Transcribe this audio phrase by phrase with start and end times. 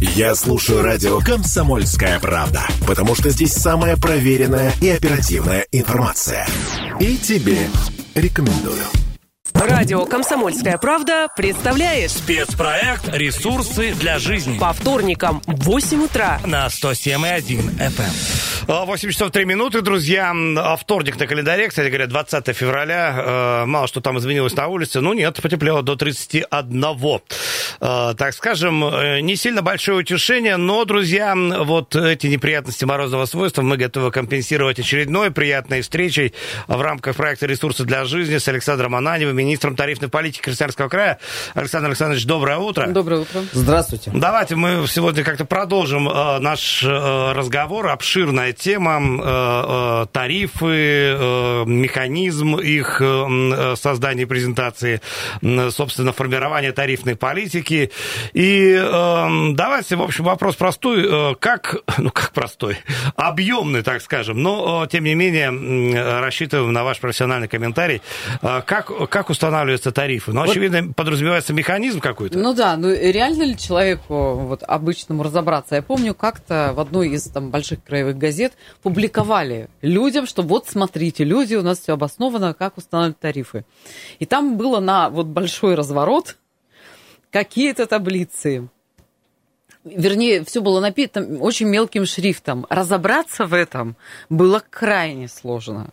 [0.00, 6.46] Я слушаю радио «Комсомольская правда», потому что здесь самая проверенная и оперативная информация.
[7.00, 7.66] И тебе
[8.14, 8.82] рекомендую.
[9.54, 17.78] Радио «Комсомольская правда» представляет Спецпроект «Ресурсы для жизни» по вторникам в 8 утра на 107,1
[17.78, 18.55] FM.
[18.68, 20.32] 8 часов 3 минуты, друзья.
[20.34, 23.14] А Вторник на календаре, кстати говоря, 20 февраля.
[23.16, 25.00] Э, Мало что там изменилось на улице.
[25.00, 26.84] Ну нет, потеплело до 31.
[27.80, 33.62] Э, Так скажем, э, не сильно большое утешение, но, друзья, вот эти неприятности морозного свойства
[33.62, 36.34] мы готовы компенсировать очередной приятной встречей
[36.66, 41.20] в рамках проекта «Ресурсы для жизни» с Александром Ананевым, министром тарифной политики Красноярского края.
[41.54, 42.88] Александр Александрович, доброе утро.
[42.88, 43.42] Доброе утро.
[43.52, 44.10] Здравствуйте.
[44.12, 47.86] Давайте мы сегодня как-то продолжим э, наш э, разговор.
[47.86, 49.00] Обширная тема.
[49.00, 53.02] Э, э, тарифы, э, механизм их
[53.76, 55.00] создания и презентации,
[55.70, 57.90] собственно, формирование тарифной политики.
[58.32, 58.74] И
[59.54, 61.36] давайте, в общем, вопрос простой.
[61.36, 62.78] Как, ну как простой,
[63.16, 68.00] объемный, так скажем, но, тем не менее, рассчитываем на ваш профессиональный комментарий.
[68.40, 70.32] Как, как устанавливаются тарифы?
[70.32, 72.38] Ну, очевидно, подразумевается механизм какой-то.
[72.38, 75.76] Ну да, ну реально ли человеку вот обычному разобраться?
[75.76, 78.45] Я помню, как-то в одной из там больших краевых газет
[78.82, 83.64] публиковали людям, что вот смотрите, люди, у нас все обосновано, как устанавливать тарифы.
[84.18, 86.36] И там было на вот большой разворот
[87.30, 88.68] какие-то таблицы.
[89.84, 92.66] Вернее, все было написано очень мелким шрифтом.
[92.68, 93.96] Разобраться в этом
[94.28, 95.90] было крайне сложно.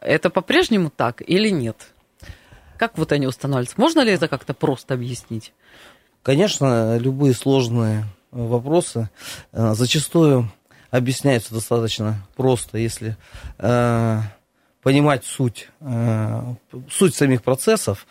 [0.00, 1.88] Это по-прежнему так или нет?
[2.78, 3.80] Как вот они устанавливаются?
[3.80, 5.52] Можно ли это как-то просто объяснить?
[6.22, 9.08] Конечно, любые сложные вопросы
[9.52, 10.50] э, зачастую
[10.96, 13.16] объясняются достаточно просто, если
[13.58, 14.20] э,
[14.86, 16.42] понимать суть, э,
[16.88, 18.06] суть самих процессов,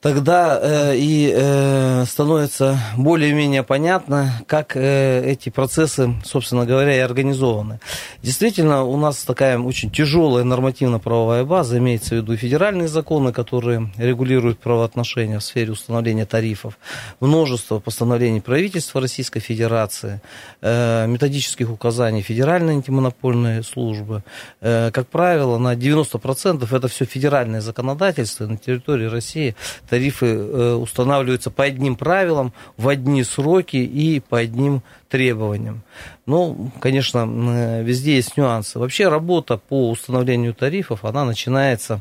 [0.00, 7.78] тогда э, и э, становится более-менее понятно, как эти процессы, собственно говоря, и организованы.
[8.22, 14.58] Действительно, у нас такая очень тяжелая нормативно-правовая база, имеется в виду федеральные законы, которые регулируют
[14.58, 16.76] правоотношения в сфере установления тарифов,
[17.20, 20.20] множество постановлений правительства Российской Федерации,
[20.60, 24.24] методических указаний Федеральной антимонопольной службы.
[24.60, 28.46] Как правило, на 90% это все федеральное законодательство.
[28.46, 29.54] На территории России
[29.88, 34.82] тарифы э, устанавливаются по одним правилам, в одни сроки и по одним
[35.14, 35.84] требованиям.
[36.26, 38.80] Ну, конечно, везде есть нюансы.
[38.80, 42.00] Вообще работа по установлению тарифов, она начинается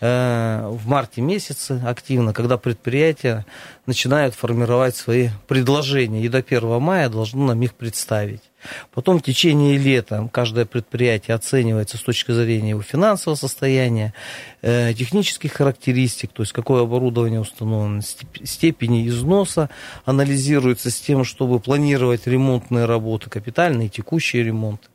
[0.00, 3.44] э, в марте месяце активно, когда предприятия
[3.84, 8.40] начинают формировать свои предложения и до 1 мая должно нам их представить.
[8.94, 14.14] Потом в течение лета каждое предприятие оценивается с точки зрения его финансового состояния,
[14.62, 19.70] технических характеристик, то есть какое оборудование установлено, степ- степени износа
[20.04, 24.88] анализируется с тем, чтобы планировать ремонтные работы, капитальные текущие ремонты.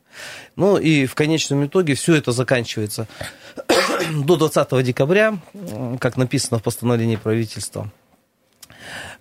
[0.56, 3.06] Ну и в конечном итоге все это заканчивается
[4.12, 5.38] до 20 декабря,
[6.00, 7.90] как написано в постановлении правительства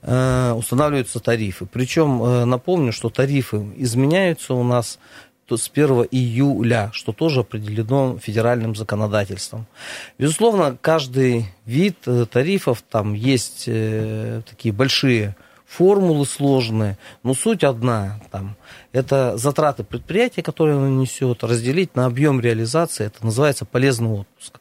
[0.01, 1.65] э, устанавливаются тарифы.
[1.65, 4.99] Причем э, напомню, что тарифы изменяются у нас
[5.49, 9.67] с 1 июля, что тоже определено федеральным законодательством.
[10.17, 15.35] Безусловно, каждый вид э, тарифов, там есть э, такие большие
[15.65, 18.19] формулы сложные, но суть одна.
[18.31, 18.55] Там,
[18.91, 24.59] это затраты предприятия, которые оно несет, разделить на объем реализации, это называется полезный отпуск.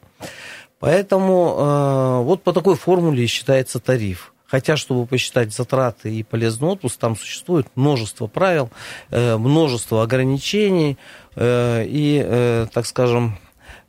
[0.79, 4.34] Поэтому э, вот по такой формуле считается тариф.
[4.47, 8.69] Хотя, чтобы посчитать затраты и полезный отпуск, там существует множество правил,
[9.09, 10.97] э, множество ограничений
[11.35, 13.37] э, и, э, так скажем,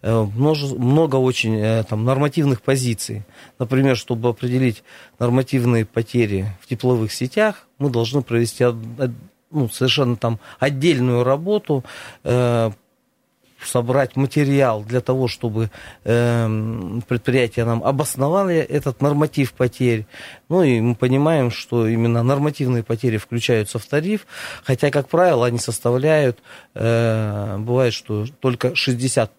[0.02, 3.24] много очень там, нормативных позиций.
[3.58, 4.84] Например, чтобы определить
[5.18, 8.64] нормативные потери в тепловых сетях, мы должны провести
[9.50, 11.82] ну, совершенно там отдельную работу,
[13.66, 15.70] собрать материал для того, чтобы
[16.04, 20.06] э, предприятие нам обосновало этот норматив потерь.
[20.48, 24.26] Ну и мы понимаем, что именно нормативные потери включаются в тариф,
[24.64, 26.38] хотя, как правило, они составляют,
[26.74, 29.32] э, бывает, что только 60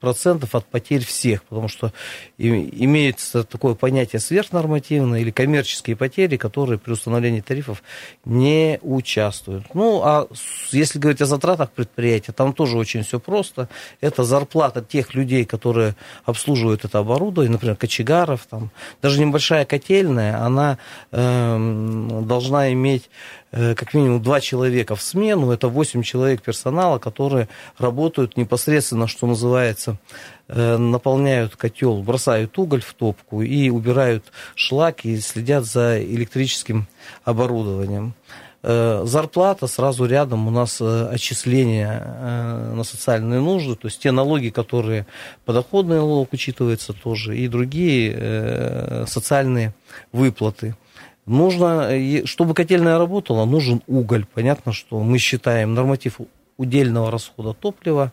[0.00, 1.92] процентов от потерь всех, потому что
[2.38, 7.82] имеется такое понятие сверхнормативные или коммерческие потери, которые при установлении тарифов
[8.24, 9.74] не участвуют.
[9.74, 10.28] Ну, а
[10.70, 13.68] если говорить о затратах предприятия, там тоже очень все просто.
[14.00, 18.70] Это зарплата тех людей, которые обслуживают это оборудование, например, кочегаров, там,
[19.02, 20.78] даже небольшая котельная, она
[21.10, 23.10] эм, должна иметь
[23.47, 27.48] э, как минимум два человека в смену, это 8 человек персонала, которые
[27.78, 29.96] работают непосредственно, что называется,
[30.48, 34.24] э, наполняют котел, бросают уголь в топку и убирают
[34.54, 36.86] шлак и следят за электрическим
[37.24, 38.14] оборудованием.
[38.60, 44.10] Э, зарплата сразу рядом у нас э, отчисления э, на социальные нужды, то есть те
[44.10, 45.06] налоги, которые
[45.44, 49.74] подоходный налог учитывается тоже, и другие социальные
[50.12, 50.74] выплаты.
[51.28, 51.90] Нужно,
[52.24, 54.24] чтобы котельная работала, нужен уголь.
[54.34, 56.20] Понятно, что мы считаем норматив
[56.56, 58.12] удельного расхода топлива,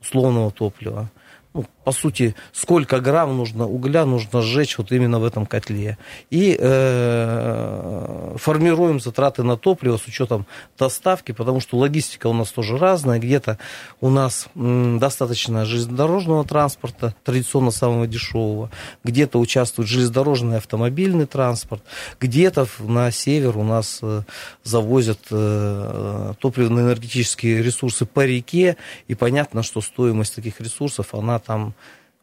[0.00, 1.10] условного топлива,
[1.52, 5.98] ну, по сути, сколько грамм нужно угля нужно сжечь вот именно в этом котле.
[6.30, 10.46] И э, формируем затраты на топливо с учетом
[10.78, 13.18] доставки, потому что логистика у нас тоже разная.
[13.18, 13.58] Где-то
[14.00, 18.70] у нас достаточно железнодорожного транспорта, традиционно самого дешевого.
[19.02, 21.82] Где-то участвует железнодорожный автомобильный транспорт.
[22.20, 24.22] Где-то на север у нас э,
[24.62, 28.76] завозят э, топливно-энергетические ресурсы по реке.
[29.08, 31.74] И понятно, что стоимость таких ресурсов, она там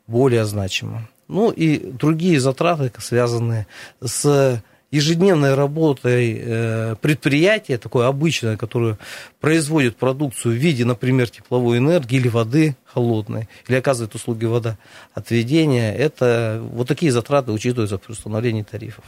[0.08, 1.08] более значимо.
[1.28, 3.68] Ну и другие затраты, связанные
[4.02, 4.62] с
[4.92, 8.98] ежедневной работой э, предприятия, такое обычное, которое
[9.42, 16.62] производит продукцию в виде, например, тепловой энергии или воды холодной, или оказывает услуги водоотведения, это
[16.72, 19.04] вот такие затраты учитываются при установлении тарифов.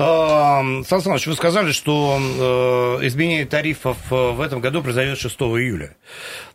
[0.00, 5.94] Сан Саныч, вы сказали, что э, изменение тарифов э, в этом году произойдет 6 июля.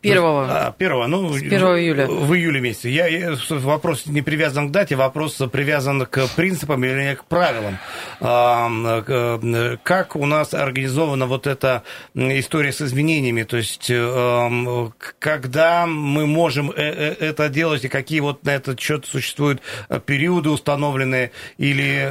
[0.00, 0.46] Первого.
[0.50, 2.06] А, первого, ну, 1 июля.
[2.08, 2.88] В июле месяце.
[2.88, 7.78] Я, я, вопрос не привязан к дате, вопрос привязан к принципам или к правилам.
[8.20, 11.84] А, как у нас организована вот эта
[12.14, 13.44] история с изменениями?
[13.44, 14.90] То есть, э,
[15.20, 19.62] когда мы можем это делать, и какие вот на этот счет существуют
[20.04, 22.08] периоды установленные или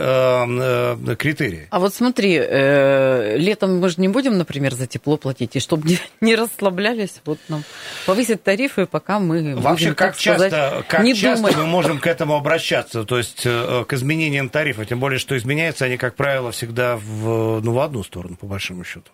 [1.25, 1.67] критерии.
[1.71, 5.87] А вот смотри, э, летом мы же не будем, например, за тепло платить, и чтобы
[5.89, 7.63] не, не расслаблялись, вот нам
[8.05, 11.57] повысить тарифы, пока мы Вообще, будем, как сказать, часто, как не часто думать.
[11.57, 15.85] мы можем к этому обращаться, то есть э, к изменениям тарифа, тем более, что изменяются
[15.85, 19.11] они, как правило, всегда в, ну, в одну сторону, по большому счету.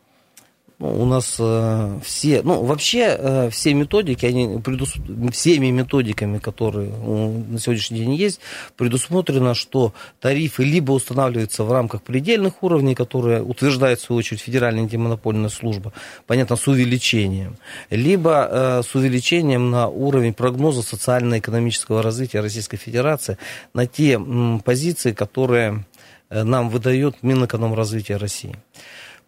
[0.81, 4.95] У нас э, все, ну, вообще э, все методики, они предус...
[5.31, 8.39] всеми методиками, которые ну, на сегодняшний день есть,
[8.77, 14.81] предусмотрено, что тарифы либо устанавливаются в рамках предельных уровней, которые утверждает, в свою очередь, Федеральная
[14.81, 15.93] антимонопольная служба,
[16.25, 17.57] понятно, с увеличением,
[17.91, 23.37] либо э, с увеличением на уровень прогноза социально-экономического развития Российской Федерации
[23.75, 25.85] на те м, позиции, которые
[26.31, 28.55] э, нам выдает Минэкономразвития России.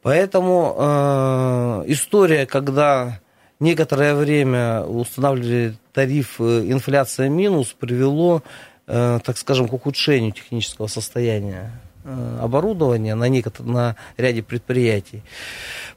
[0.04, 3.20] Поэтому э, история, когда
[3.60, 8.44] некоторое время устанавливали тариф э, инфляция минус, привело,
[8.86, 11.72] э, так скажем, к ухудшению технического состояния
[12.04, 15.24] э, оборудования на, некотор- на ряде предприятий.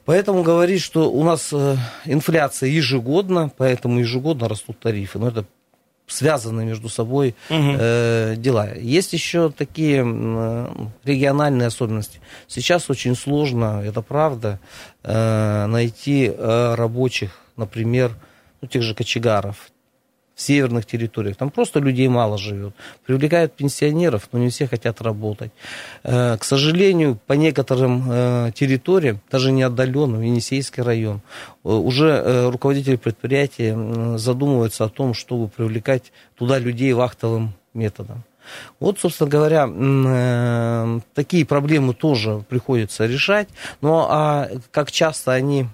[0.05, 1.75] Поэтому говорить, что у нас э,
[2.05, 5.19] инфляция ежегодно, поэтому ежегодно растут тарифы.
[5.19, 5.45] Но это
[6.07, 8.73] связаны между собой э, дела.
[8.73, 10.67] Есть еще такие э,
[11.03, 12.21] региональные особенности.
[12.47, 14.59] Сейчас очень сложно, это правда,
[15.03, 18.15] э, найти э, рабочих, например,
[18.61, 19.69] ну, тех же кочегаров,
[20.37, 21.35] в северных территориях.
[21.35, 22.75] Там просто людей мало живет.
[23.07, 25.51] Привлекают пенсионеров, но не все хотят работать.
[26.03, 31.21] Э, К сожалению, по некоторым э, территориям, даже не отдаленным, Енисейский район,
[31.63, 33.75] э, уже руководители предприятия
[34.17, 38.23] задумываются о том, чтобы привлекать туда людей вахтовым методом.
[38.79, 43.49] Вот, собственно говоря, такие проблемы тоже приходится решать.
[43.81, 45.67] Но а как часто они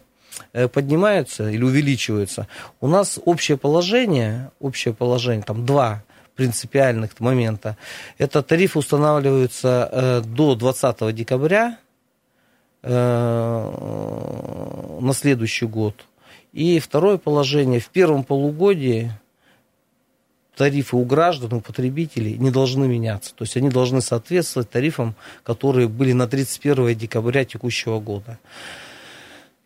[0.51, 2.47] поднимаются или увеличиваются,
[2.81, 6.03] у нас общее положение, общее положение, там два
[6.35, 7.77] принципиальных момента.
[8.17, 11.77] Это тарифы устанавливаются э, до 20 декабря
[12.81, 13.69] э,
[15.01, 16.05] на следующий год.
[16.51, 19.11] И второе положение, в первом полугодии
[20.55, 23.33] тарифы у граждан, у потребителей не должны меняться.
[23.33, 28.39] То есть они должны соответствовать тарифам, которые были на 31 декабря текущего года.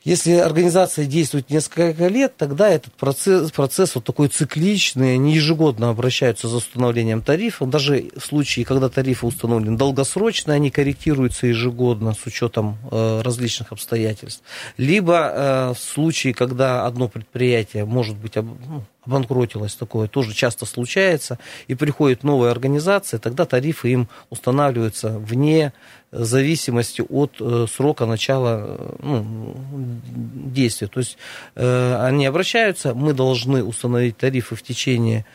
[0.08, 6.48] Если организация действует несколько лет, тогда этот процесс, процесс вот такой цикличный, они ежегодно обращаются
[6.48, 7.70] за установлением тарифов.
[7.70, 14.44] Даже в случае, когда тарифы установлены долгосрочно, они корректируются ежегодно с учетом э, различных обстоятельств.
[14.78, 20.08] Либо э, в случае, когда одно предприятие может быть ну, обанкротилось, такое.
[20.08, 25.74] Тоже часто случается, и приходит новая организация, тогда тарифы им устанавливаются вне
[26.12, 30.88] зависимости от э, срока начала э, ну, действия.
[30.88, 31.18] То есть
[31.56, 35.26] э, они обращаются, мы должны установить тарифы в течение,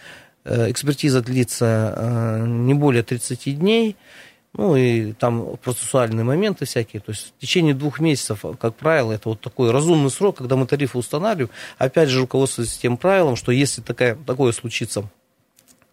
[0.45, 3.97] экспертиза длится не более 30 дней,
[4.55, 7.01] ну и там процессуальные моменты всякие.
[7.01, 10.67] То есть в течение двух месяцев, как правило, это вот такой разумный срок, когда мы
[10.67, 11.51] тарифы устанавливаем.
[11.79, 15.05] Опять же, руководствуясь тем правилом, что если такая, такое случится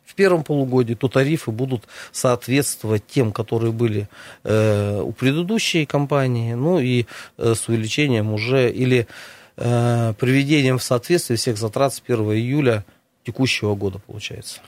[0.06, 4.10] в первом полугодии, то тарифы будут соответствовать тем, которые были
[4.44, 7.06] э, у предыдущей компании, ну и
[7.38, 9.08] э, с увеличением уже или
[9.56, 12.84] э, приведением в соответствие всех затрат с 1 июля
[13.24, 14.62] текущего года, получается.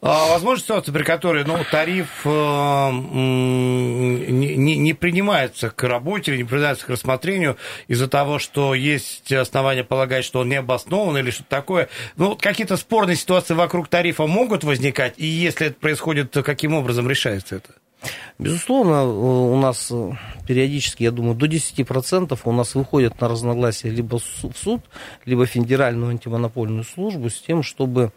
[0.00, 6.86] А, возможно ситуация, при которой ну, тариф э, не, не принимается к работе, не принимается
[6.86, 7.56] к рассмотрению
[7.88, 11.88] из-за того, что есть основания полагать, что он не обоснован или что-то такое.
[12.16, 17.08] Ну, какие-то спорные ситуации вокруг тарифа могут возникать, и если это происходит, то каким образом
[17.08, 17.70] решается это?
[18.38, 19.92] Безусловно, у нас
[20.46, 24.80] периодически, я думаю, до 10% у нас выходят на разногласия либо в суд,
[25.26, 28.12] либо в Федеральную антимонопольную службу с тем, чтобы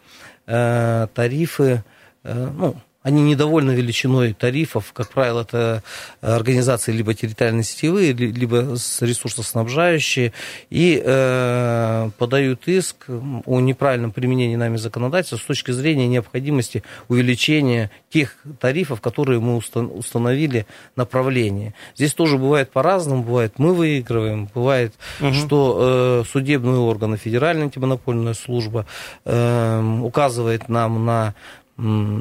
[0.46, 1.84] э, тарифы,
[2.22, 4.92] э, ну, они недовольны величиной тарифов.
[4.94, 5.82] Как правило, это
[6.22, 10.32] организации либо территориально сетевые, либо ресурсоснабжающие.
[10.70, 18.36] И э, подают иск о неправильном применении нами законодательства с точки зрения необходимости увеличения тех
[18.58, 21.74] тарифов, которые мы установили направление.
[21.96, 23.22] Здесь тоже бывает по-разному.
[23.22, 25.34] Бывает, мы выигрываем, бывает, угу.
[25.34, 28.86] что э, судебные органы, Федеральная антимонопольная служба
[29.26, 31.34] э, указывает нам на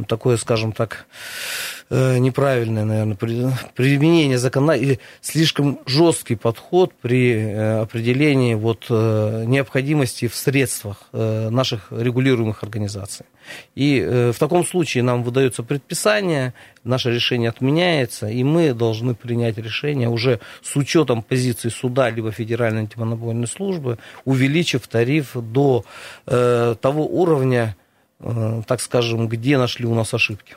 [0.08, 1.06] такое, скажем так,
[1.92, 3.16] э, неправильное, наверное,
[3.76, 11.92] применение закона или слишком жесткий подход при э, определении вот э, необходимости в средствах наших
[11.92, 13.26] регулируемых организаций.
[13.76, 14.02] И
[14.34, 20.40] в таком случае нам выдается предписание, наше решение отменяется, и мы должны принять решение уже
[20.62, 25.86] с учетом позиции суда либо Федеральной антимонопольной службы, увеличив тариф до
[26.26, 27.76] того уровня,
[28.68, 30.56] так скажем, где нашли у нас ошибки.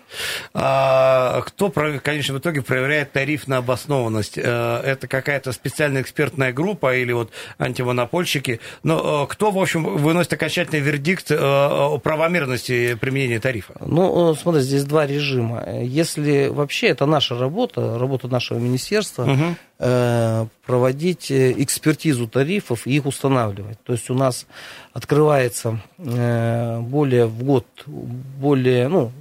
[0.54, 4.38] А, кто, конечно, в итоге проверяет тариф на обоснованность?
[4.38, 8.60] Э, это какая-то специальная экспертная группа или вот антимонопольщики?
[8.82, 13.74] Но э, кто, в общем, выносит окончательный вердикт о правомерности применения тарифа?
[13.80, 15.64] Ну, смотри, здесь два режима.
[15.82, 23.78] Если вообще это наша работа, работа нашего министерства, угу проводить экспертизу тарифов и их устанавливать.
[23.84, 24.46] То есть у нас
[24.92, 29.12] открывается более в год более, ну,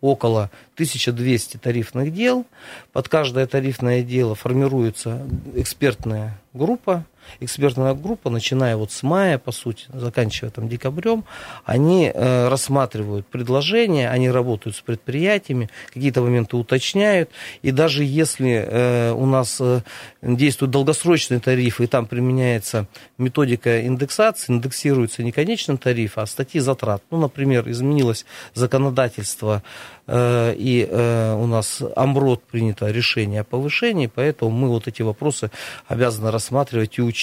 [0.00, 2.46] около 1200 тарифных дел.
[2.92, 7.04] Под каждое тарифное дело формируется экспертная группа,
[7.40, 11.24] экспертная группа, начиная вот с мая, по сути, заканчивая там декабрем,
[11.64, 17.30] они э, рассматривают предложения, они работают с предприятиями, какие-то моменты уточняют,
[17.62, 19.80] и даже если э, у нас э,
[20.22, 22.86] действуют долгосрочные тарифы, и там применяется
[23.18, 27.02] методика индексации, индексируется не конечный тариф, а статьи затрат.
[27.10, 29.62] Ну, например, изменилось законодательство,
[30.06, 35.50] э, и э, у нас Амрот принято решение о повышении, поэтому мы вот эти вопросы
[35.88, 37.15] обязаны рассматривать и учитывать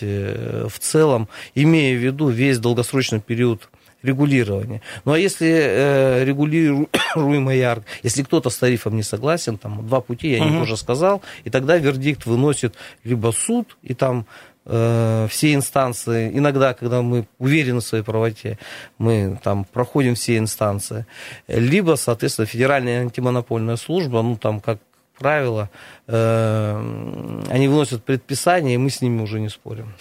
[0.00, 3.68] э, в целом, имея в виду весь долгосрочный период
[4.02, 4.80] регулирования.
[5.04, 10.42] Ну а если э, регулируемая, если кто-то с тарифом не согласен, там два пути, я
[10.42, 10.50] угу.
[10.50, 14.26] не тоже сказал, и тогда вердикт выносит либо суд, и там
[14.64, 18.58] э, все инстанции, иногда, когда мы уверены в своей правоте,
[18.98, 21.06] мы там проходим все инстанции,
[21.46, 24.78] либо, соответственно, Федеральная антимонопольная служба, ну там как
[25.20, 25.70] правила,
[26.08, 29.92] э, они выносят предписание, и мы с ними уже не спорим.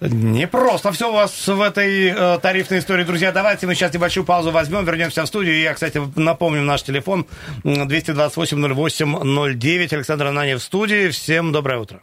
[0.00, 3.32] Не просто все у вас в этой э, тарифной истории, друзья.
[3.32, 5.60] Давайте мы сейчас небольшую паузу возьмем, вернемся в студию.
[5.60, 7.26] Я, кстати, напомню наш телефон
[7.64, 9.94] 228-08-09.
[9.94, 11.10] Александр Ананьев в студии.
[11.10, 12.00] Всем доброе утро.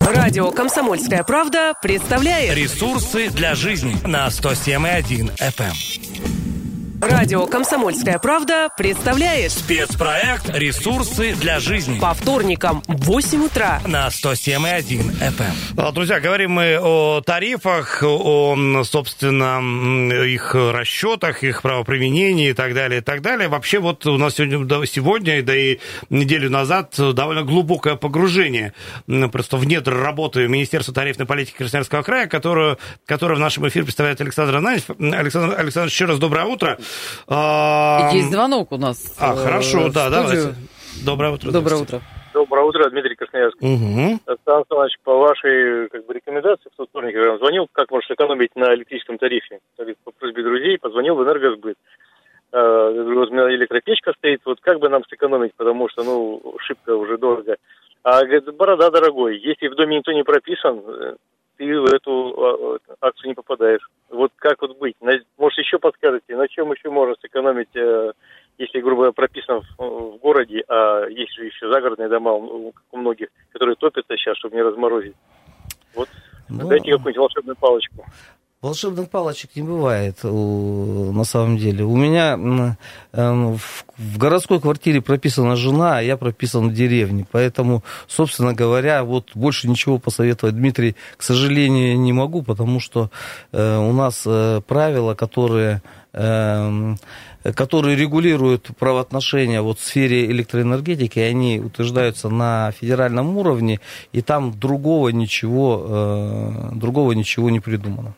[0.00, 6.01] Радио «Комсомольская правда» представляет Ресурсы для жизни на 107,1 FM.
[7.02, 15.10] Радио «Комсомольская правда» представляет спецпроект «Ресурсы для жизни» по вторникам в 8 утра на 107,1
[15.18, 15.52] FM.
[15.78, 23.00] А, друзья, говорим мы о тарифах, о, собственно, их расчетах, их правоприменении и так далее,
[23.00, 23.48] и так далее.
[23.48, 25.78] Вообще вот у нас сегодня, сегодня да и
[26.08, 28.74] неделю назад довольно глубокое погружение
[29.32, 34.20] просто в недр работы Министерства тарифной политики Красноярского края, которую, которую в нашем эфире представляет
[34.20, 34.88] Александр Ананьев.
[35.00, 36.78] Александр, Александр, еще раз доброе утро.
[37.28, 38.10] А...
[38.12, 39.16] Есть звонок у нас.
[39.18, 40.54] А, хорошо, да, давайте.
[41.04, 41.50] Доброе утро.
[41.50, 42.00] Доброе утро.
[42.32, 43.56] Доброе утро, Дмитрий Красноярск.
[43.60, 44.36] Угу.
[44.44, 48.06] Сан Саныч, по вашей как бы, рекомендации в тот вторник, я вам звонил, как можно
[48.08, 49.58] сэкономить на электрическом тарифе.
[49.76, 51.76] По просьбе друзей позвонил в энергосбыт.
[52.52, 56.96] А, вот у меня электропечка стоит, вот как бы нам сэкономить, потому что, ну, шибко
[56.96, 57.56] уже дорого.
[58.02, 60.82] А, говорит, борода дорогой, если в доме никто не прописан,
[61.62, 63.88] ты в эту а, акцию не попадаешь.
[64.10, 64.96] Вот как вот быть?
[65.00, 68.12] Может, еще подскажете, на чем еще можно сэкономить э,
[68.58, 73.76] если, грубо говоря, прописан в, городе, а есть же еще загородные дома у многих, которые
[73.76, 75.14] топятся сейчас, чтобы не разморозить.
[75.94, 76.08] Вот
[76.48, 78.04] ну, дайте какую-нибудь волшебную палочку.
[78.62, 81.84] Волшебных палочек не бывает на самом деле.
[81.84, 82.38] У меня
[83.12, 87.26] эм, в городской квартире прописана жена, а я прописан в деревне.
[87.32, 93.10] Поэтому, собственно говоря, вот больше ничего посоветовать, Дмитрий, к сожалению, не могу, потому что
[93.50, 96.98] э, у нас э, правила, которые эм,
[97.56, 103.80] которые регулируют правоотношения вот в сфере электроэнергетики, они утверждаются на федеральном уровне,
[104.12, 108.14] и там другого ничего, э, другого ничего не придумано.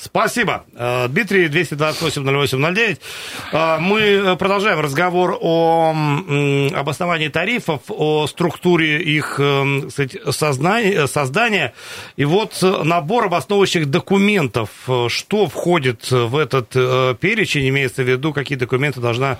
[0.00, 0.64] Спасибо.
[0.74, 2.98] Э, Дмитрий, 228-08-09.
[3.50, 5.92] Э, мы продолжаем разговор о
[6.72, 9.88] обосновании тарифов, о структуре их э,
[10.30, 11.74] создания, создания.
[12.16, 14.70] И вот набор обосновывающих документов.
[15.08, 16.70] Что входит в этот
[17.18, 19.38] перечень, имеется в виду, какие документы должна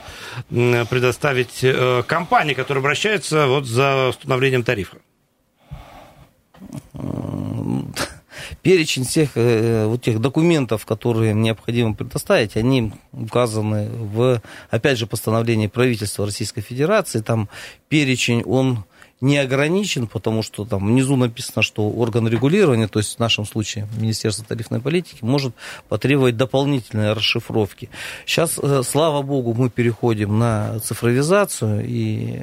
[0.51, 1.65] предоставить
[2.07, 4.97] компания, которая обращается вот за установлением тарифа?
[8.63, 15.67] перечень всех э, вот тех документов, которые необходимо предоставить, они указаны в, опять же, постановлении
[15.67, 17.21] правительства Российской Федерации.
[17.21, 17.49] Там
[17.89, 18.85] перечень, он
[19.21, 23.89] не ограничен, потому что там внизу написано, что орган регулирования, то есть в нашем случае
[23.99, 25.55] Министерство тарифной политики, может
[25.89, 27.91] потребовать дополнительной расшифровки.
[28.27, 32.43] Сейчас, э, слава богу, мы переходим на цифровизацию, и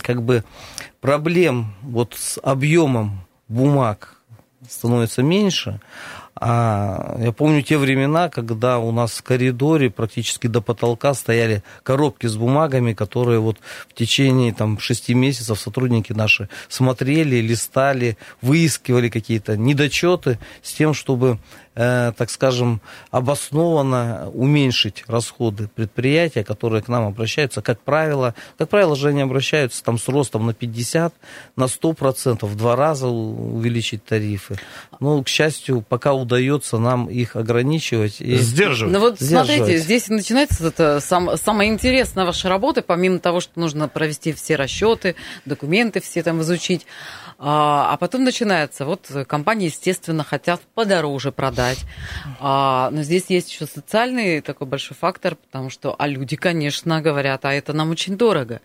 [0.00, 0.44] как бы
[1.00, 4.21] проблем вот с объемом бумаг,
[4.68, 5.80] становится меньше.
[6.34, 12.26] А я помню те времена, когда у нас в коридоре практически до потолка стояли коробки
[12.26, 19.56] с бумагами, которые вот в течение там, шести месяцев сотрудники наши смотрели, листали, выискивали какие-то
[19.56, 21.38] недочеты с тем, чтобы
[21.74, 29.08] так скажем, обоснованно уменьшить расходы предприятия, которые к нам обращаются, как правило, как правило же
[29.08, 31.14] они обращаются там с ростом на 50,
[31.56, 34.58] на 100 процентов, в два раза увеличить тарифы.
[35.00, 38.92] Но, к счастью, пока удается нам их ограничивать и сдерживать.
[38.92, 43.88] Ну вот смотрите, здесь начинается это сам, самое интересное вашей работы, помимо того, что нужно
[43.88, 46.86] провести все расчеты, документы все там изучить.
[47.38, 51.61] А, а потом начинается, вот компании, естественно, хотят подороже продать.
[52.40, 57.44] А, но здесь есть еще социальный такой большой фактор, потому что, а люди, конечно, говорят,
[57.44, 58.60] а это нам очень дорого.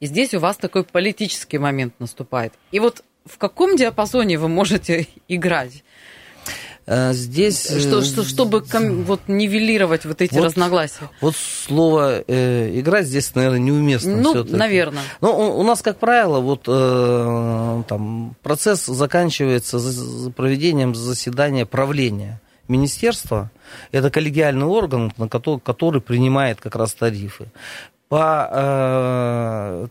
[0.00, 2.52] И здесь у вас такой политический момент наступает.
[2.70, 5.82] И вот в каком диапазоне вы можете играть?
[6.86, 7.68] Э, здесь...
[7.70, 11.10] Э, что, что, чтобы ком, вот, нивелировать вот эти вот, разногласия.
[11.20, 14.16] Вот слово э, «играть» здесь, наверное, неуместно.
[14.16, 15.02] Ну, наверное.
[15.20, 22.40] Ну, у, у нас, как правило, вот э, там процесс заканчивается за, проведением заседания правления
[22.68, 23.50] министерства.
[23.90, 27.46] Это коллегиальный орган, на который, который принимает как раз тарифы.
[28.08, 29.86] По э,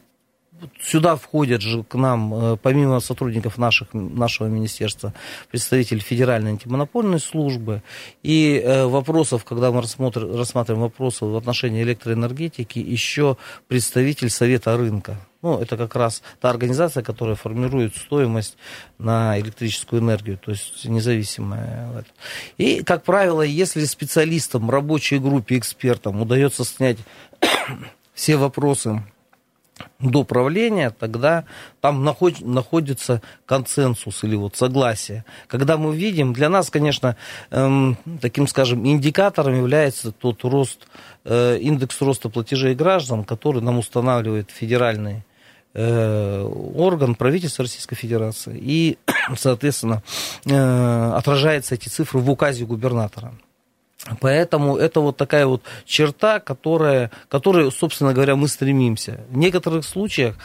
[0.82, 5.13] сюда входят же к нам, э, помимо сотрудников наших, нашего министерства,
[5.52, 7.82] представители Федеральной антимонопольной службы.
[8.24, 13.38] И э, вопросов, когда мы рассмотрим, рассматриваем вопросы в отношении электроэнергетики, еще
[13.68, 15.18] представитель Совета рынка.
[15.41, 18.58] Ну, это как раз та организация, которая формирует стоимость
[18.98, 22.04] на электрическую энергию, то есть независимая.
[22.58, 26.98] И, как правило, если специалистам, рабочей группе, экспертам удается снять
[28.15, 29.04] все вопросы
[30.00, 31.46] до правления, тогда
[31.82, 35.26] там наход, находится консенсус или вот согласие.
[35.48, 37.16] Когда мы видим, для нас, конечно,
[37.52, 40.88] эм, таким, скажем, индикатором является тот рост,
[41.26, 45.24] э, индекс роста платежей граждан, который нам устанавливает федеральный
[45.74, 46.42] э,
[46.76, 48.58] орган правительства Российской Федерации.
[48.58, 48.98] И,
[49.36, 50.04] соответственно,
[50.46, 53.34] э, отражаются эти цифры в указе губернатора.
[54.20, 59.22] Поэтому это вот такая вот черта, которая, которой, собственно говоря, мы стремимся.
[59.30, 60.36] В некоторых случаях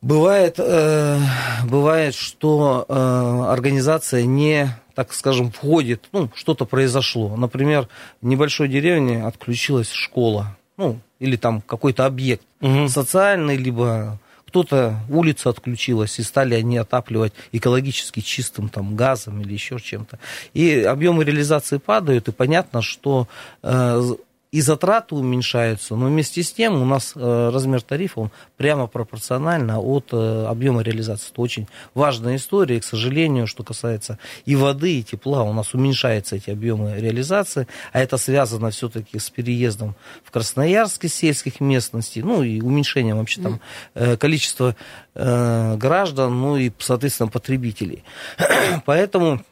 [0.00, 1.18] бывает, э,
[1.64, 7.36] бывает что э, организация не, так скажем, входит, ну, что-то произошло.
[7.36, 7.88] Например,
[8.22, 12.88] в небольшой деревне отключилась школа, ну, или там какой-то объект угу.
[12.88, 14.18] социальный, либо
[14.50, 20.18] кто-то улица отключилась, и стали они отапливать экологически чистым там, газом или еще чем-то.
[20.54, 23.28] И объемы реализации падают, и понятно, что
[23.62, 24.14] э,
[24.52, 29.80] и затраты уменьшаются, но вместе с тем у нас э, размер тарифа он прямо пропорционально
[29.80, 31.30] от э, объема реализации.
[31.30, 35.72] Это очень важная история, и, к сожалению, что касается и воды, и тепла, у нас
[35.72, 42.22] уменьшаются эти объемы реализации, а это связано все-таки с переездом в Красноярск из сельских местностей,
[42.22, 43.60] ну и уменьшением вообще там
[43.94, 44.74] э, количества
[45.12, 48.04] граждан, ну и, соответственно, потребителей.
[48.86, 49.42] Поэтому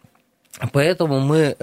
[0.73, 1.57] Поэтому мы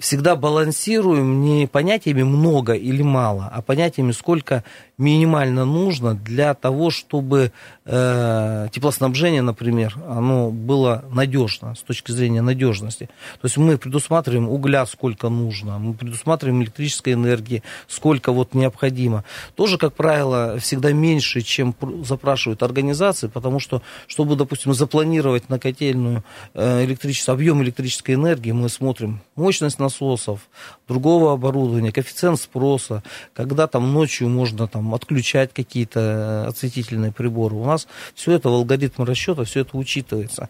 [0.00, 4.64] всегда балансируем не понятиями много или мало, а понятиями сколько
[4.96, 7.52] минимально нужно для того, чтобы
[7.84, 13.08] э, теплоснабжение, например, оно было надежно с точки зрения надежности.
[13.40, 19.24] То есть мы предусматриваем угля сколько нужно, мы предусматриваем электрической энергии сколько вот необходимо.
[19.54, 26.24] Тоже, как правило, всегда меньше, чем запрашивают организации, потому что, чтобы, допустим, запланировать на котельную
[26.54, 30.48] э, электричество, объем электрической энергии, мы смотрим мощность насосов,
[30.88, 33.02] другого оборудования, коэффициент спроса,
[33.34, 37.56] когда там ночью можно там отключать какие-то э, осветительные приборы.
[37.56, 40.48] У нас все это в алгоритме расчета, все это учитывается.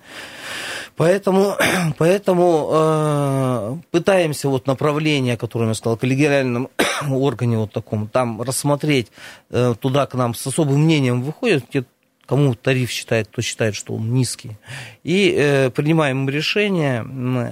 [0.96, 1.54] Поэтому,
[1.98, 6.68] поэтому э, пытаемся вот направление, которое я сказал, коллегиальном
[7.10, 9.08] органе вот таком, там рассмотреть,
[9.50, 11.64] э, туда к нам с особым мнением выходят
[12.30, 14.52] кому тариф считает, кто считает, что он низкий.
[15.02, 17.04] И э, принимаем решение,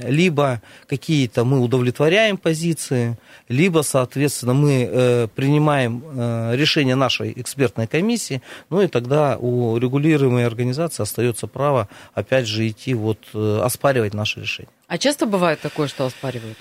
[0.09, 8.41] либо какие-то мы удовлетворяем позиции, либо, соответственно, мы э, принимаем э, решение нашей экспертной комиссии,
[8.71, 14.43] ну и тогда у регулируемой организации остается право, опять же, идти вот э, оспаривать наше
[14.43, 14.71] решение.
[14.87, 16.57] А часто бывает такое, что оспаривают?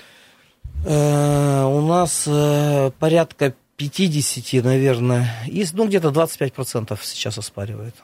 [0.84, 7.94] Э, у нас э, порядка 50, наверное, из, ну, где-то 25% сейчас оспаривают.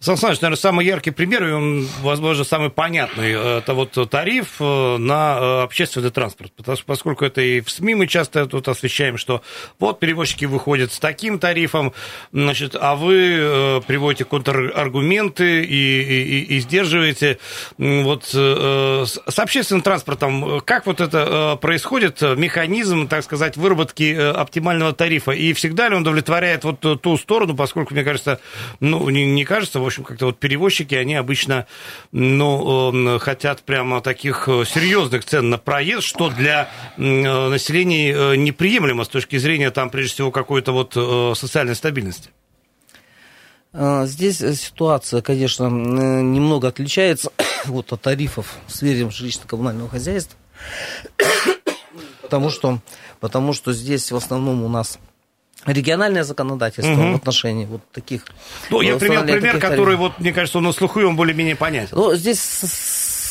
[0.00, 4.96] Сан Саныч, наверное, самый яркий пример, и он, возможно, самый понятный, это вот тариф э,
[4.98, 6.52] на э, общественный транспорт.
[6.56, 9.42] Потому что, поскольку это и в СМИ мы часто тут освещаем, что
[9.78, 11.92] вот перевозчики выходят с таким тарифом,
[12.32, 17.38] значит, а вы э, приводите контраргументы и, и, и сдерживаете.
[17.78, 25.52] Вот с общественным транспортом, как вот это происходит, механизм, так сказать, выработки оптимального тарифа, и
[25.52, 28.40] всегда ли он удовлетворяет вот ту сторону, поскольку, мне кажется,
[28.80, 31.66] ну, не, не кажется, в общем, как-то вот перевозчики, они обычно,
[32.12, 39.08] ну, хотят прямо таких э, серьезных цен на проезд, что для населения э, неприемлемо с
[39.08, 42.30] точки зрения, там, прежде всего, какой-то вот э, социальной стабильности.
[43.72, 47.32] А, здесь ситуация, конечно, немного отличается
[47.64, 50.36] вот, от тарифов в сфере жилищно-коммунального хозяйства,
[52.22, 52.80] потому что,
[53.20, 54.98] потому что здесь в основном у нас
[55.66, 57.12] региональное законодательство угу.
[57.12, 58.24] в отношении вот таких...
[58.70, 61.96] Ну, я привел пример, который, вот, мне кажется, он на слуху, и он более-менее понятен.
[61.96, 62.40] Ну, здесь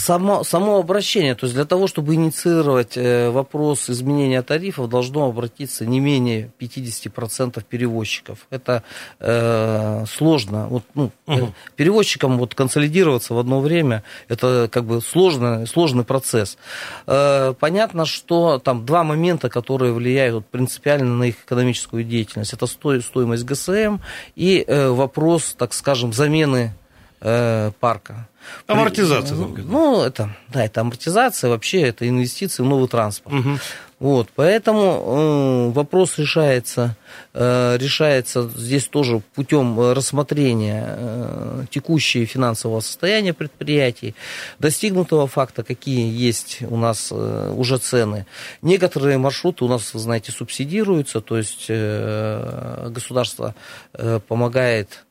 [0.01, 5.85] само, само обращение, то есть для того, чтобы инициировать э, вопрос изменения тарифов, должно обратиться
[5.85, 8.39] не менее 50% перевозчиков.
[8.49, 8.83] Это
[9.19, 10.67] э, сложно.
[10.67, 11.53] Вот, ну, угу.
[11.75, 16.57] Перевозчикам вот консолидироваться в одно время, это как бы сложный, сложный процесс.
[17.05, 22.53] Э, понятно, что там два момента, которые влияют вот, принципиально на их экономическую деятельность.
[22.53, 23.97] Это стоимость ГСМ
[24.35, 26.73] и э, вопрос, так скажем, замены
[27.21, 28.27] э, парка.
[28.67, 29.35] Амортизация.
[29.35, 33.35] Ну, ну, это, да, это амортизация, вообще это инвестиции в новый транспорт.
[33.39, 33.59] Угу.
[34.01, 36.95] Вот, поэтому э, вопрос решается,
[37.35, 44.15] э, решается здесь тоже путем рассмотрения э, текущего финансового состояния предприятий,
[44.57, 48.25] достигнутого факта, какие есть у нас э, уже цены.
[48.63, 53.53] Некоторые маршруты у нас, вы знаете, субсидируются, то есть э, государство
[53.93, 55.05] э, помогает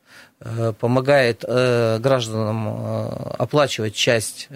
[0.79, 4.49] помогает э, гражданам э, оплачивать часть,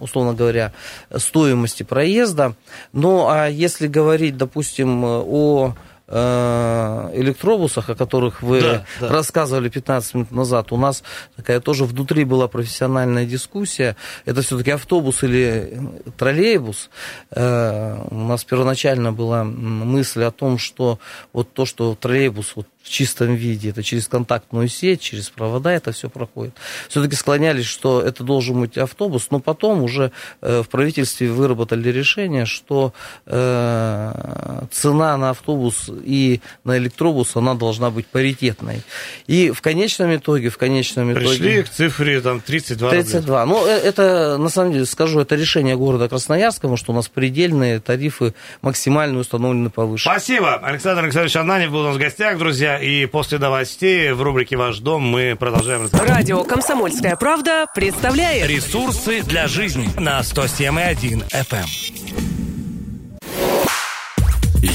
[0.00, 0.72] условно говоря,
[1.16, 2.54] стоимости проезда.
[2.92, 5.74] Ну, а если говорить, допустим, о
[6.08, 9.08] электробусах, о которых вы да, да.
[9.08, 11.02] рассказывали 15 минут назад, у нас
[11.34, 13.96] такая тоже внутри была профессиональная дискуссия.
[14.24, 15.80] Это все-таки автобус или
[16.16, 16.90] троллейбус.
[17.32, 21.00] У нас первоначально была мысль о том, что
[21.32, 25.90] вот то, что троллейбус вот в чистом виде, это через контактную сеть, через провода это
[25.90, 26.54] все проходит.
[26.88, 32.46] Все-таки склонялись, что это должен быть автобус, но потом уже э, в правительстве выработали решение,
[32.46, 32.92] что
[33.26, 38.82] э, цена на автобус и на электробус, она должна быть паритетной.
[39.26, 41.26] И в конечном итоге, в конечном итоге...
[41.26, 43.42] Пришли к цифре там 32 32.
[43.42, 43.46] Рубля.
[43.46, 47.08] Ну, э, это, на самом деле, скажу, это решение города Красноярска, потому что у нас
[47.08, 50.04] предельные тарифы максимально установлены повыше.
[50.04, 50.54] Спасибо.
[50.54, 52.75] Александр Александрович Ананев был у нас в гостях, друзья.
[52.80, 56.16] И после новостей в рубрике «Ваш дом» мы продолжаем разговаривать.
[56.16, 61.56] Радио «Комсомольская правда» представляет Ресурсы для жизни на 107,1 FM.
[61.60, 61.66] Эм.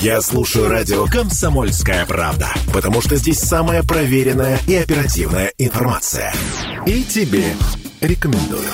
[0.02, 6.34] Я слушаю радио «Комсомольская правда», потому что здесь самая проверенная и оперативная информация.
[6.86, 7.54] И тебе
[8.00, 8.70] рекомендую.